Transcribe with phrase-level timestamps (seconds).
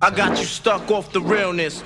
[0.00, 1.82] I got you stuck off the realness.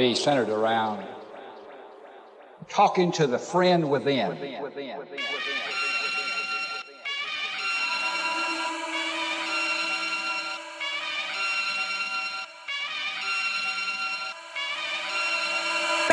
[0.00, 1.06] Be centered around
[2.70, 4.34] talking to the friend within.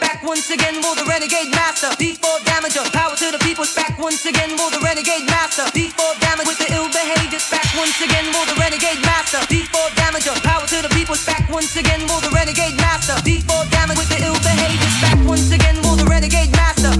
[0.00, 1.88] back once again for the renegade master.
[2.00, 3.64] D4 damager, power to the people.
[3.76, 5.64] Back once again for the renegade master.
[5.76, 7.46] D4 damage with the ill behaviors.
[7.50, 9.38] Back once again for the renegade master.
[9.46, 11.16] D4 damager, power to the people.
[11.26, 13.14] Back once again for the renegade master.
[13.22, 14.96] D4 damage with the ill behaviors.
[15.04, 16.99] Back once again for the renegade master.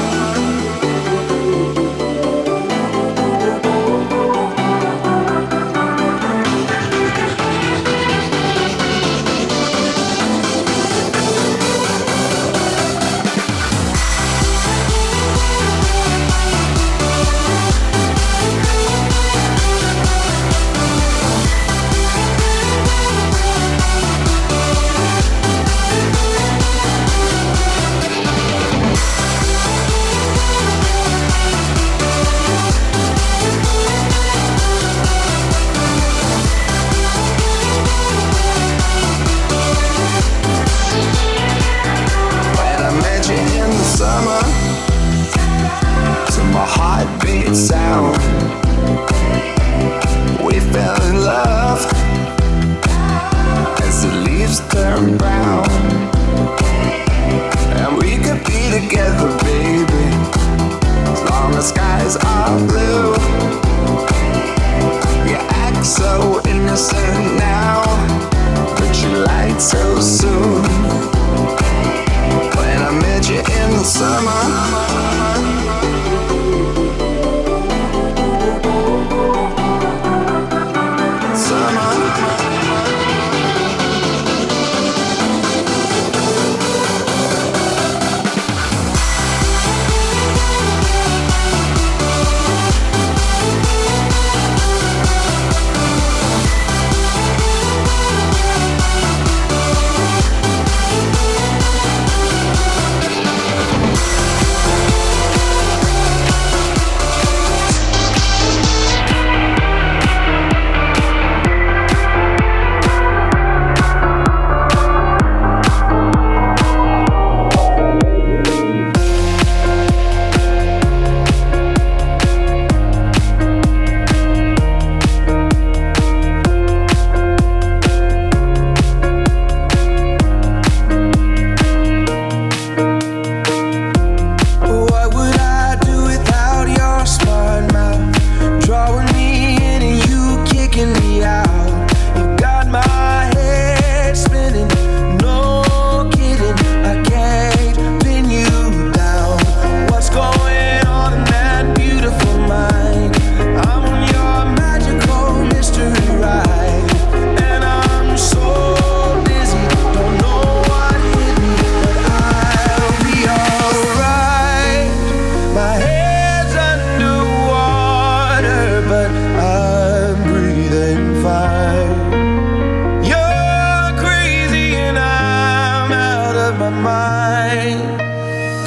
[177.31, 177.79] Cause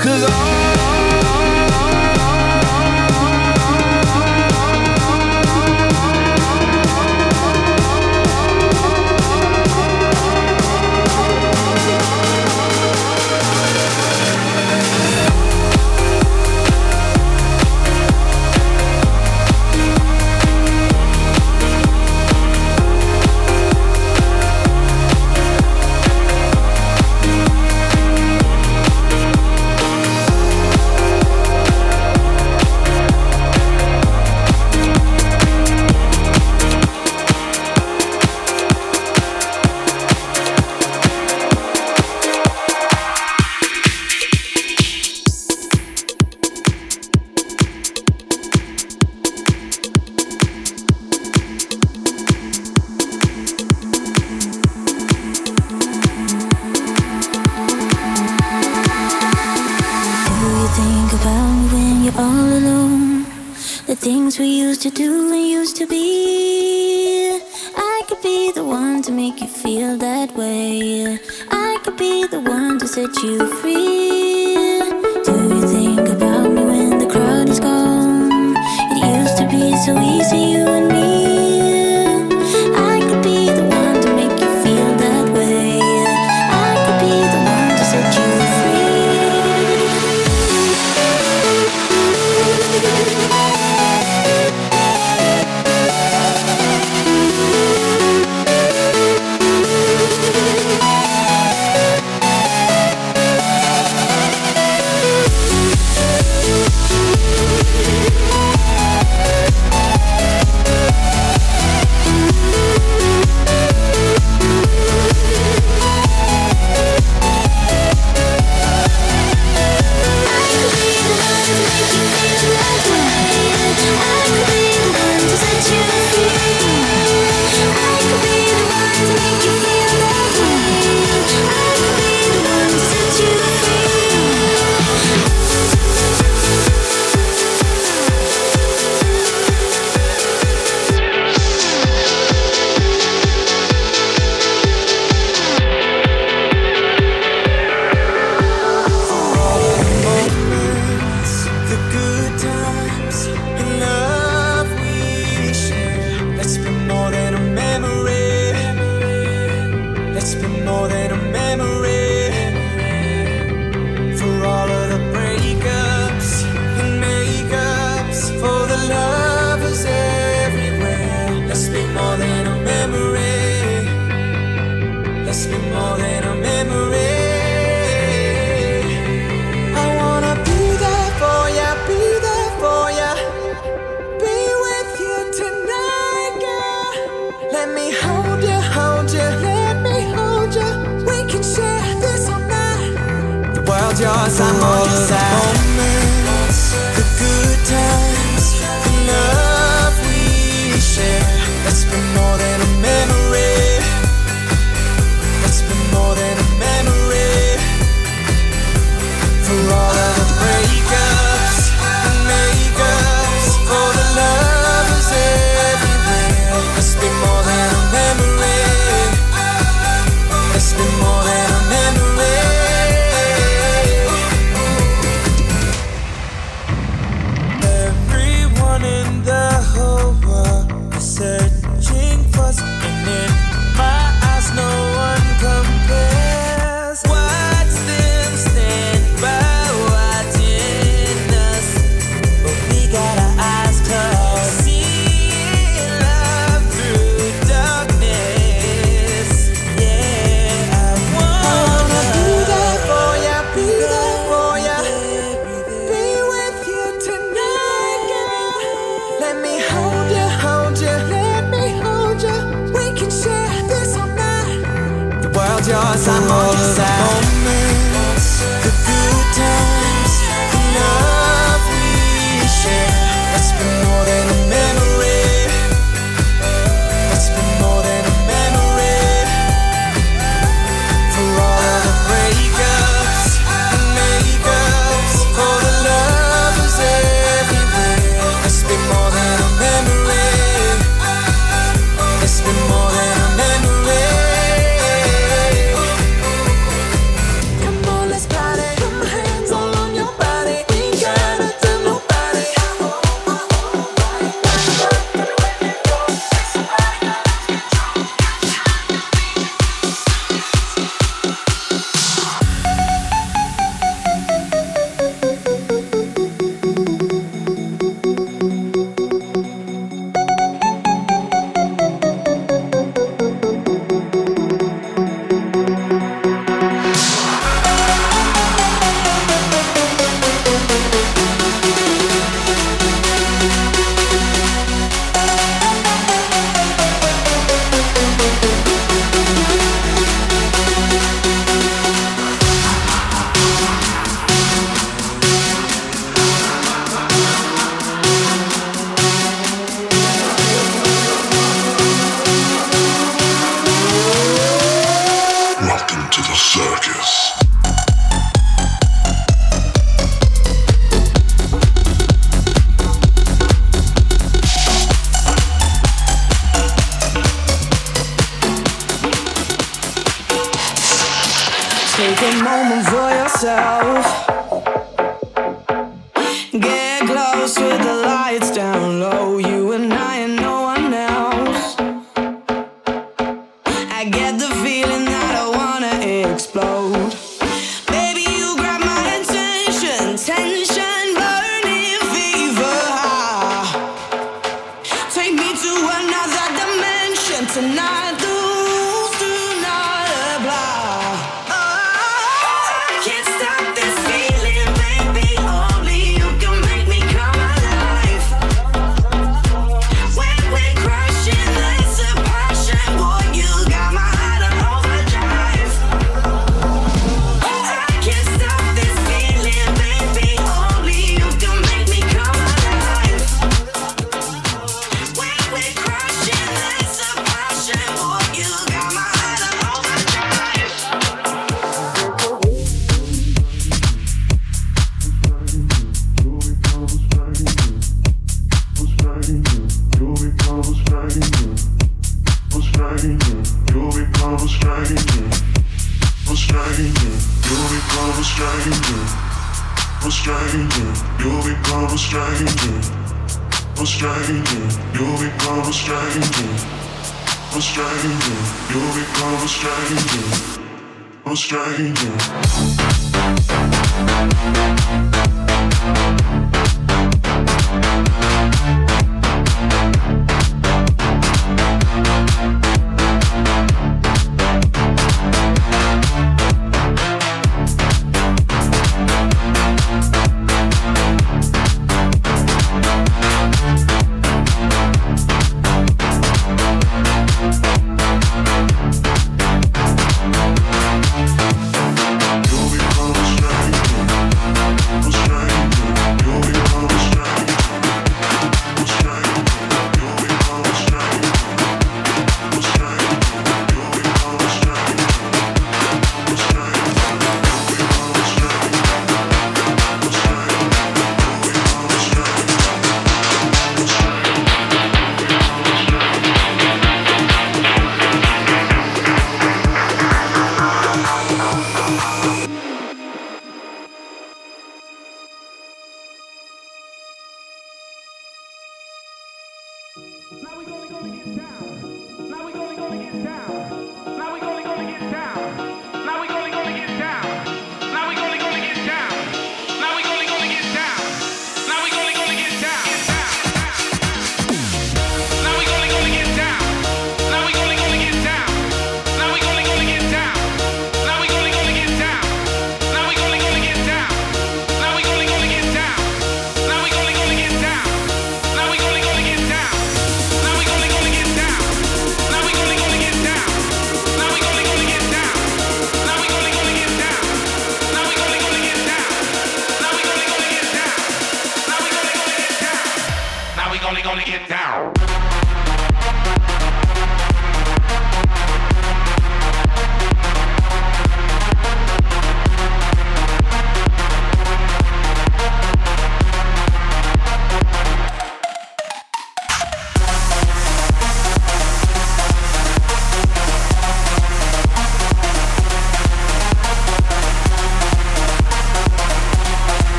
[0.00, 1.03] Cause all
[69.04, 71.18] to make you feel that way.
[71.50, 74.80] I could be the one to set you free.
[75.24, 78.54] Do you think about me when the crowd is gone?
[78.92, 80.93] It used to be so easy, you and me.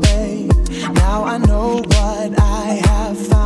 [0.00, 0.52] babe.
[0.94, 3.44] Now I know what I have found.